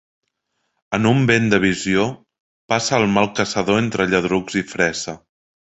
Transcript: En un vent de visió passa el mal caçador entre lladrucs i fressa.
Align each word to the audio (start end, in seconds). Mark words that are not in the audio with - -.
En 0.97 1.05
un 1.09 1.19
vent 1.31 1.45
de 1.51 1.59
visió 1.67 2.07
passa 2.75 2.99
el 3.01 3.07
mal 3.19 3.33
caçador 3.41 3.83
entre 3.85 4.13
lladrucs 4.15 4.63
i 4.65 4.69
fressa. 4.75 5.21